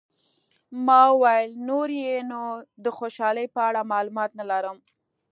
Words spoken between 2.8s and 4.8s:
د خوشحالۍ په اړه معلومات نه لرم.